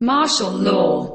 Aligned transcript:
Martial 0.00 0.52
law 0.52 1.07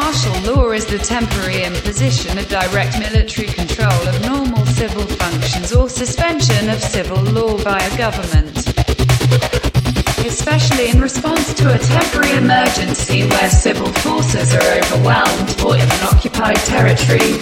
Martial 0.00 0.54
law 0.54 0.70
is 0.70 0.86
the 0.86 0.96
temporary 0.96 1.64
imposition 1.64 2.38
of 2.38 2.48
direct 2.48 3.00
military 3.00 3.48
control 3.48 4.00
of 4.06 4.22
normal 4.22 4.64
civil 4.64 5.02
functions 5.02 5.72
or 5.72 5.88
suspension 5.88 6.70
of 6.70 6.80
civil 6.80 7.20
law 7.20 7.58
by 7.64 7.78
a 7.78 7.98
government. 7.98 8.56
Especially 10.24 10.90
in 10.90 11.00
response 11.00 11.52
to 11.54 11.74
a 11.74 11.78
temporary 11.78 12.36
emergency 12.36 13.26
where 13.28 13.50
civil 13.50 13.92
forces 14.04 14.54
are 14.54 14.70
overwhelmed 14.78 15.60
or 15.62 15.74
in 15.74 15.82
an 15.82 16.02
occupied 16.04 16.58
territory. 16.58 17.34